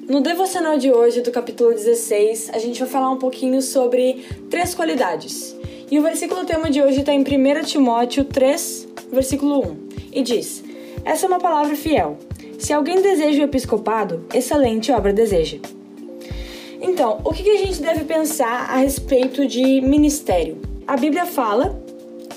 No 0.00 0.20
devocional 0.20 0.78
de 0.78 0.90
hoje, 0.90 1.20
do 1.20 1.30
capítulo 1.30 1.70
16, 1.70 2.50
a 2.52 2.58
gente 2.58 2.80
vai 2.80 2.88
falar 2.88 3.10
um 3.10 3.18
pouquinho 3.18 3.60
sobre 3.60 4.24
três 4.50 4.74
qualidades. 4.74 5.56
E 5.90 5.98
o 5.98 6.02
versículo 6.02 6.44
tema 6.44 6.70
de 6.70 6.82
hoje 6.82 7.00
está 7.00 7.12
em 7.12 7.20
1 7.20 7.64
Timóteo 7.64 8.24
3, 8.24 8.88
versículo 9.12 9.60
1, 9.60 9.88
e 10.12 10.22
diz: 10.22 10.64
Essa 11.04 11.26
é 11.26 11.28
uma 11.28 11.38
palavra 11.38 11.76
fiel. 11.76 12.18
Se 12.58 12.72
alguém 12.72 13.00
deseja 13.00 13.42
o 13.42 13.44
episcopado, 13.44 14.24
excelente 14.32 14.90
obra 14.90 15.12
deseja. 15.12 15.58
Então, 16.80 17.20
o 17.24 17.32
que 17.32 17.48
a 17.48 17.58
gente 17.58 17.80
deve 17.80 18.04
pensar 18.04 18.70
a 18.70 18.76
respeito 18.76 19.46
de 19.46 19.80
ministério? 19.80 20.60
A 20.86 20.96
Bíblia 20.96 21.26
fala 21.26 21.80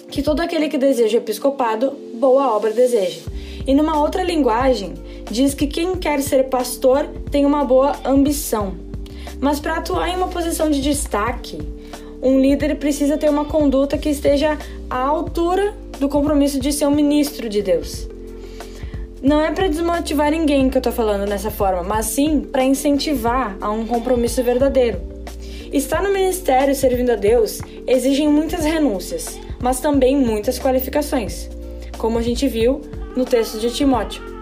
que 0.09 0.21
todo 0.21 0.39
aquele 0.39 0.69
que 0.69 0.77
deseja 0.77 1.17
o 1.17 1.21
episcopado, 1.21 1.91
boa 2.13 2.55
obra 2.55 2.71
deseja. 2.71 3.21
E 3.65 3.73
numa 3.73 3.99
outra 3.99 4.23
linguagem, 4.23 4.93
diz 5.29 5.53
que 5.53 5.67
quem 5.67 5.95
quer 5.95 6.21
ser 6.21 6.45
pastor 6.45 7.07
tem 7.31 7.45
uma 7.45 7.63
boa 7.63 7.95
ambição. 8.05 8.75
Mas 9.39 9.59
para 9.59 9.77
atuar 9.77 10.09
em 10.09 10.15
uma 10.15 10.27
posição 10.27 10.69
de 10.69 10.81
destaque, 10.81 11.59
um 12.21 12.39
líder 12.39 12.75
precisa 12.75 13.17
ter 13.17 13.29
uma 13.29 13.45
conduta 13.45 13.97
que 13.97 14.09
esteja 14.09 14.57
à 14.89 14.97
altura 14.97 15.73
do 15.99 16.09
compromisso 16.09 16.59
de 16.59 16.71
ser 16.71 16.85
um 16.87 16.91
ministro 16.91 17.49
de 17.49 17.61
Deus. 17.61 18.07
Não 19.21 19.41
é 19.41 19.51
para 19.51 19.67
desmotivar 19.67 20.31
ninguém 20.31 20.69
que 20.69 20.77
eu 20.77 20.81
tô 20.81 20.91
falando 20.91 21.27
dessa 21.27 21.49
forma, 21.49 21.83
mas 21.83 22.07
sim 22.07 22.41
para 22.41 22.63
incentivar 22.63 23.57
a 23.59 23.71
um 23.71 23.85
compromisso 23.85 24.43
verdadeiro. 24.43 25.01
Estar 25.73 26.01
no 26.01 26.13
ministério 26.13 26.75
servindo 26.75 27.11
a 27.11 27.15
Deus 27.15 27.59
exige 27.87 28.27
muitas 28.27 28.63
renúncias, 28.63 29.39
mas 29.59 29.79
também 29.79 30.15
muitas 30.15 30.59
qualificações, 30.59 31.49
como 31.97 32.19
a 32.19 32.21
gente 32.21 32.47
viu 32.47 32.81
no 33.15 33.25
texto 33.25 33.59
de 33.59 33.71
Timóteo. 33.71 34.34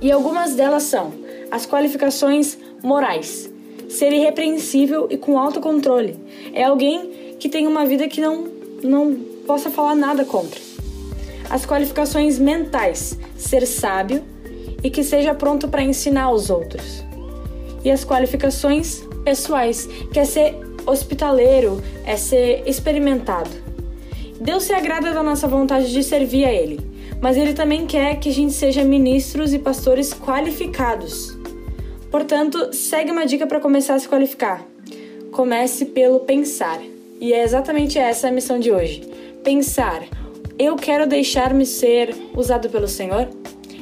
E 0.00 0.10
algumas 0.10 0.54
delas 0.54 0.84
são 0.84 1.12
as 1.50 1.66
qualificações 1.66 2.56
morais. 2.82 3.50
Ser 3.88 4.12
irrepreensível 4.12 5.06
e 5.10 5.16
com 5.16 5.38
autocontrole. 5.38 6.16
É 6.54 6.64
alguém 6.64 7.34
que 7.38 7.48
tem 7.48 7.66
uma 7.66 7.84
vida 7.84 8.08
que 8.08 8.20
não, 8.20 8.48
não 8.82 9.14
possa 9.46 9.68
falar 9.68 9.94
nada 9.94 10.24
contra. 10.24 10.58
As 11.50 11.66
qualificações 11.66 12.38
mentais. 12.38 13.18
Ser 13.36 13.66
sábio 13.66 14.22
e 14.82 14.88
que 14.88 15.04
seja 15.04 15.34
pronto 15.34 15.68
para 15.68 15.82
ensinar 15.82 16.24
aos 16.24 16.48
outros. 16.48 17.04
E 17.84 17.90
as 17.90 18.04
qualificações 18.04 19.02
pessoais, 19.22 19.86
que 20.12 20.18
é 20.18 20.24
ser 20.24 20.56
hospitaleiro, 20.86 21.82
é 22.06 22.16
ser 22.16 22.62
experimentado. 22.66 23.50
Deus 24.40 24.62
se 24.62 24.72
agrada 24.72 25.12
da 25.12 25.22
nossa 25.22 25.46
vontade 25.46 25.92
de 25.92 26.02
servir 26.02 26.46
a 26.46 26.52
Ele 26.52 26.89
mas 27.20 27.36
ele 27.36 27.52
também 27.52 27.86
quer 27.86 28.18
que 28.18 28.28
a 28.28 28.32
gente 28.32 28.52
seja 28.52 28.82
ministros 28.82 29.52
e 29.52 29.58
pastores 29.58 30.12
qualificados. 30.12 31.36
Portanto, 32.10 32.72
segue 32.72 33.10
uma 33.10 33.26
dica 33.26 33.46
para 33.46 33.60
começar 33.60 33.94
a 33.94 33.98
se 33.98 34.08
qualificar. 34.08 34.64
Comece 35.30 35.86
pelo 35.86 36.20
pensar. 36.20 36.80
E 37.20 37.32
é 37.32 37.42
exatamente 37.42 37.98
essa 37.98 38.28
a 38.28 38.32
missão 38.32 38.58
de 38.58 38.72
hoje. 38.72 39.02
Pensar. 39.44 40.02
Eu 40.58 40.76
quero 40.76 41.06
deixar-me 41.06 41.64
ser 41.64 42.14
usado 42.34 42.68
pelo 42.68 42.88
Senhor? 42.88 43.28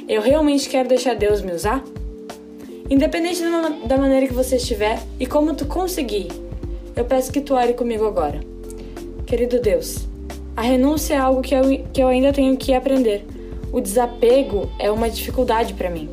Eu 0.09 0.21
realmente 0.21 0.69
quero 0.69 0.89
deixar 0.89 1.15
Deus 1.15 1.41
me 1.41 1.53
usar? 1.53 1.83
Independente 2.91 3.43
da 3.87 3.99
maneira 3.99 4.27
que 4.27 4.33
você 4.33 4.57
estiver 4.57 4.99
e 5.21 5.27
como 5.27 5.55
tu 5.55 5.67
conseguir, 5.67 6.29
eu 6.97 7.05
peço 7.05 7.31
que 7.31 7.41
tu 7.41 7.55
ore 7.55 7.75
comigo 7.75 8.07
agora. 8.07 8.41
Querido 9.27 9.61
Deus, 9.61 10.08
a 10.59 10.61
renúncia 10.61 11.15
é 11.15 11.19
algo 11.19 11.41
que 11.41 11.55
eu, 11.55 11.63
que 11.93 12.03
eu 12.03 12.09
ainda 12.09 12.33
tenho 12.33 12.57
que 12.57 12.75
aprender. 12.75 13.25
O 13.71 13.81
desapego 13.81 14.69
é 14.77 14.91
uma 14.91 15.09
dificuldade 15.09 15.73
para 15.73 15.89
mim. 15.89 16.11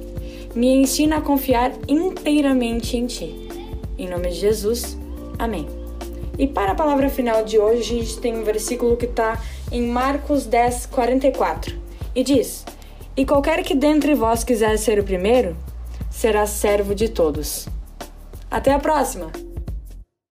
Me 0.53 0.67
ensina 0.67 1.17
a 1.17 1.21
confiar 1.21 1.71
inteiramente 1.87 2.95
em 2.95 3.07
Ti. 3.07 3.35
Em 3.97 4.07
nome 4.07 4.29
de 4.29 4.35
Jesus, 4.35 4.95
amém. 5.39 5.65
E 6.37 6.45
para 6.45 6.73
a 6.73 6.75
palavra 6.75 7.09
final 7.09 7.43
de 7.43 7.57
hoje, 7.57 7.79
a 7.79 8.03
gente 8.03 8.19
tem 8.19 8.37
um 8.37 8.43
versículo 8.43 8.95
que 8.95 9.05
está 9.05 9.41
em 9.71 9.81
Marcos 9.81 10.45
10, 10.45 10.85
44. 10.91 11.75
E 12.13 12.23
diz: 12.23 12.63
E 13.17 13.25
qualquer 13.25 13.63
que 13.63 13.73
dentre 13.73 14.13
vós 14.13 14.43
quiser 14.43 14.77
ser 14.77 14.99
o 14.99 15.03
primeiro, 15.03 15.57
será 16.11 16.45
servo 16.45 16.93
de 16.93 17.09
todos. 17.09 17.67
Até 18.51 18.71
a 18.71 18.77
próxima! 18.77 19.44